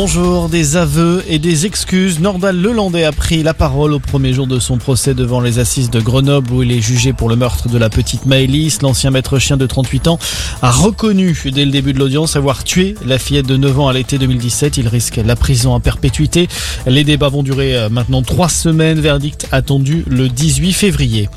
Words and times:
Bonjour, 0.00 0.48
des 0.48 0.76
aveux 0.76 1.24
et 1.26 1.40
des 1.40 1.66
excuses. 1.66 2.20
Nordal 2.20 2.56
Lelandais 2.56 3.02
a 3.02 3.10
pris 3.10 3.42
la 3.42 3.52
parole 3.52 3.92
au 3.92 3.98
premier 3.98 4.32
jour 4.32 4.46
de 4.46 4.60
son 4.60 4.78
procès 4.78 5.12
devant 5.12 5.40
les 5.40 5.58
assises 5.58 5.90
de 5.90 5.98
Grenoble 5.98 6.52
où 6.52 6.62
il 6.62 6.70
est 6.70 6.80
jugé 6.80 7.12
pour 7.12 7.28
le 7.28 7.34
meurtre 7.34 7.68
de 7.68 7.76
la 7.78 7.90
petite 7.90 8.24
Maëlys. 8.24 8.80
L'ancien 8.80 9.10
maître 9.10 9.40
chien 9.40 9.56
de 9.56 9.66
38 9.66 10.06
ans 10.06 10.20
a 10.62 10.70
reconnu 10.70 11.36
dès 11.52 11.64
le 11.64 11.72
début 11.72 11.94
de 11.94 11.98
l'audience 11.98 12.36
avoir 12.36 12.62
tué 12.62 12.94
la 13.04 13.18
fillette 13.18 13.48
de 13.48 13.56
9 13.56 13.80
ans 13.80 13.88
à 13.88 13.92
l'été 13.92 14.18
2017. 14.18 14.76
Il 14.76 14.86
risque 14.86 15.16
la 15.16 15.34
prison 15.34 15.74
à 15.74 15.80
perpétuité. 15.80 16.46
Les 16.86 17.02
débats 17.02 17.28
vont 17.28 17.42
durer 17.42 17.76
euh, 17.76 17.88
maintenant 17.88 18.22
trois 18.22 18.48
semaines. 18.48 19.00
Verdict 19.00 19.48
attendu 19.50 20.04
le 20.06 20.28
18 20.28 20.74
février. 20.74 21.28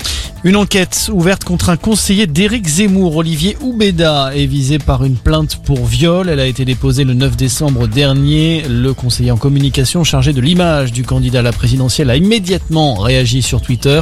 Une 0.44 0.56
enquête 0.56 1.08
ouverte 1.12 1.44
contre 1.44 1.68
un 1.68 1.76
conseiller 1.76 2.26
d'Éric 2.26 2.66
Zemmour, 2.66 3.14
Olivier 3.14 3.56
Oubeda, 3.60 4.32
est 4.34 4.46
visé 4.46 4.80
par 4.80 5.04
une 5.04 5.14
plainte 5.14 5.62
pour 5.64 5.86
viol. 5.86 6.28
Elle 6.28 6.40
a 6.40 6.46
été 6.46 6.64
déposée 6.64 7.04
le 7.04 7.14
9 7.14 7.36
décembre 7.36 7.86
dernier. 7.86 8.64
Le 8.68 8.92
conseiller 8.92 9.30
en 9.30 9.36
communication 9.36 10.02
chargé 10.02 10.32
de 10.32 10.40
l'image 10.40 10.90
du 10.90 11.04
candidat 11.04 11.38
à 11.38 11.42
la 11.42 11.52
présidentielle 11.52 12.10
a 12.10 12.16
immédiatement 12.16 12.96
réagi 12.96 13.40
sur 13.40 13.60
Twitter. 13.60 14.00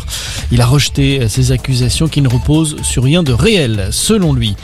Il 0.51 0.62
a 0.62 0.66
rejeté 0.66 1.29
ces 1.29 1.52
accusations 1.52 2.09
qui 2.09 2.23
ne 2.23 2.29
reposent 2.29 2.80
sur 2.82 3.04
rien 3.04 3.23
de 3.23 3.34
réel, 3.34 3.88
selon 3.91 4.32
lui. 4.32 4.57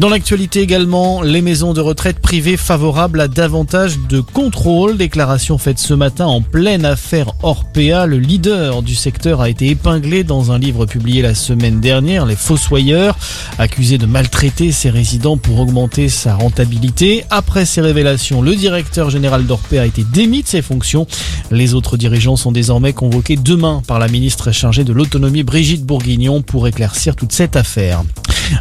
Dans 0.00 0.08
l'actualité 0.08 0.62
également, 0.62 1.20
les 1.20 1.42
maisons 1.42 1.74
de 1.74 1.82
retraite 1.82 2.20
privées 2.20 2.56
favorables 2.56 3.20
à 3.20 3.28
davantage 3.28 3.98
de 4.08 4.22
contrôle. 4.22 4.96
Déclaration 4.96 5.58
faite 5.58 5.78
ce 5.78 5.92
matin 5.92 6.24
en 6.24 6.40
pleine 6.40 6.86
affaire 6.86 7.32
Orpea. 7.42 8.06
Le 8.06 8.16
leader 8.16 8.80
du 8.80 8.94
secteur 8.94 9.42
a 9.42 9.50
été 9.50 9.68
épinglé 9.68 10.24
dans 10.24 10.52
un 10.52 10.58
livre 10.58 10.86
publié 10.86 11.20
la 11.20 11.34
semaine 11.34 11.80
dernière. 11.80 12.24
Les 12.24 12.34
Fossoyeurs, 12.34 13.18
accusés 13.58 13.98
de 13.98 14.06
maltraiter 14.06 14.72
ses 14.72 14.88
résidents 14.88 15.36
pour 15.36 15.60
augmenter 15.60 16.08
sa 16.08 16.34
rentabilité. 16.34 17.24
Après 17.28 17.66
ces 17.66 17.82
révélations, 17.82 18.40
le 18.40 18.56
directeur 18.56 19.10
général 19.10 19.44
d'Orpea 19.44 19.82
a 19.82 19.84
été 19.84 20.02
démis 20.02 20.42
de 20.42 20.48
ses 20.48 20.62
fonctions. 20.62 21.06
Les 21.50 21.74
autres 21.74 21.98
dirigeants 21.98 22.36
sont 22.36 22.52
désormais 22.52 22.94
convoqués 22.94 23.36
demain 23.36 23.82
par 23.86 23.98
la 23.98 24.08
ministre 24.08 24.50
chargée 24.50 24.84
de 24.84 24.94
l'autonomie 24.94 25.42
Brigitte 25.42 25.84
Bourguignon 25.84 26.40
pour 26.40 26.66
éclaircir 26.66 27.16
toute 27.16 27.32
cette 27.32 27.54
affaire. 27.54 28.02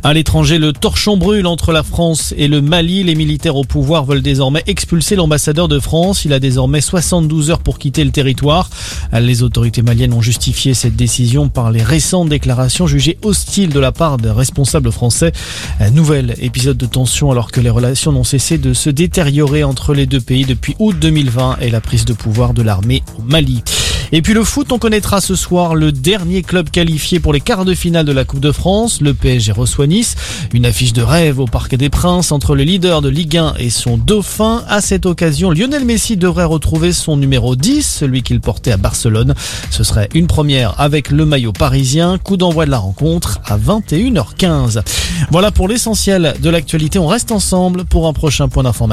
À 0.03 0.13
l'étranger, 0.13 0.59
le 0.59 0.73
torchon 0.73 1.17
brûle 1.17 1.47
entre 1.47 1.71
la 1.71 1.83
France 1.83 2.33
et 2.37 2.47
le 2.47 2.61
Mali. 2.61 3.03
Les 3.03 3.15
militaires 3.15 3.55
au 3.55 3.63
pouvoir 3.63 4.05
veulent 4.05 4.21
désormais 4.21 4.63
expulser 4.67 5.15
l'ambassadeur 5.15 5.67
de 5.67 5.79
France. 5.79 6.25
Il 6.25 6.33
a 6.33 6.39
désormais 6.39 6.81
72 6.81 7.51
heures 7.51 7.59
pour 7.59 7.79
quitter 7.79 8.03
le 8.03 8.11
territoire. 8.11 8.69
Les 9.13 9.43
autorités 9.43 9.81
maliennes 9.81 10.13
ont 10.13 10.21
justifié 10.21 10.73
cette 10.73 10.95
décision 10.95 11.49
par 11.49 11.71
les 11.71 11.83
récentes 11.83 12.29
déclarations 12.29 12.87
jugées 12.87 13.17
hostiles 13.23 13.69
de 13.69 13.79
la 13.79 13.91
part 13.91 14.17
de 14.17 14.29
responsables 14.29 14.91
français. 14.91 15.31
Un 15.79 15.91
nouvel 15.91 16.35
épisode 16.39 16.77
de 16.77 16.85
tension 16.85 17.31
alors 17.31 17.51
que 17.51 17.61
les 17.61 17.69
relations 17.69 18.11
n'ont 18.11 18.23
cessé 18.23 18.57
de 18.57 18.73
se 18.73 18.89
détériorer 18.89 19.63
entre 19.63 19.93
les 19.93 20.05
deux 20.05 20.21
pays 20.21 20.45
depuis 20.45 20.75
août 20.79 20.95
2020 20.99 21.57
et 21.61 21.69
la 21.69 21.81
prise 21.81 22.05
de 22.05 22.13
pouvoir 22.13 22.53
de 22.53 22.61
l'armée 22.61 23.03
au 23.17 23.21
Mali. 23.21 23.63
Et 24.11 24.21
puis 24.23 24.33
le 24.33 24.43
foot, 24.43 24.71
on 24.71 24.79
connaîtra 24.79 25.21
ce 25.21 25.35
soir 25.35 25.75
le 25.75 25.91
dernier 25.91 26.41
club 26.41 26.69
qualifié 26.71 27.19
pour 27.19 27.31
les 27.31 27.41
quarts 27.41 27.65
de 27.65 27.75
finale 27.75 28.05
de 28.05 28.11
la 28.11 28.25
Coupe 28.25 28.39
de 28.39 28.51
France. 28.51 29.01
Le 29.01 29.13
PSG 29.13 29.51
reçoit 29.51 29.85
Nice. 29.85 30.15
Une 30.51 30.65
affiche 30.65 30.93
de 30.93 31.03
rêve 31.03 31.39
au 31.39 31.45
Parc 31.45 31.75
des 31.75 31.89
Princes 31.89 32.31
entre 32.31 32.55
le 32.55 32.63
leader 32.63 33.01
de 33.01 33.09
Ligue 33.09 33.37
1 33.37 33.55
et 33.59 33.69
son 33.69 33.97
dauphin. 33.97 34.63
À 34.67 34.81
cette 34.81 35.05
occasion, 35.05 35.51
Lionel 35.51 35.85
Messi 35.85 36.17
devrait 36.17 36.45
retrouver 36.45 36.91
son 36.91 37.17
numéro 37.17 37.55
10, 37.55 37.85
celui 37.85 38.23
qu'il 38.23 38.41
portait 38.41 38.71
à 38.71 38.77
Barcelone. 38.77 39.35
Ce 39.69 39.83
serait 39.83 40.09
une 40.15 40.25
première 40.25 40.79
avec 40.79 41.11
le 41.11 41.25
maillot 41.25 41.53
parisien. 41.53 42.17
Coup 42.17 42.37
d'envoi 42.37 42.65
de 42.65 42.71
la 42.71 42.79
rencontre 42.79 43.39
à 43.45 43.57
21h15. 43.57 44.81
Voilà 45.29 45.51
pour 45.51 45.67
l'essentiel 45.67 46.33
de 46.41 46.49
l'actualité. 46.49 46.97
On 46.97 47.07
reste 47.07 47.31
ensemble 47.31 47.85
pour 47.85 48.07
un 48.07 48.13
prochain 48.13 48.49
point 48.49 48.63
d'information. 48.63 48.89